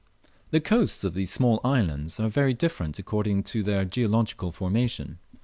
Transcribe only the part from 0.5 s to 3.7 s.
coasts of these small islands are very different according to